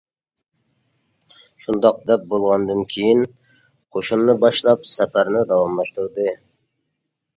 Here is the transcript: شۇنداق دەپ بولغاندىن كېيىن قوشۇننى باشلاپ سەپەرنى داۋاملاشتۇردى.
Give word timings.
شۇنداق 1.65 1.99
دەپ 2.11 2.23
بولغاندىن 2.31 2.81
كېيىن 2.93 3.21
قوشۇننى 3.97 4.37
باشلاپ 4.47 4.89
سەپەرنى 4.97 5.45
داۋاملاشتۇردى. 5.53 6.27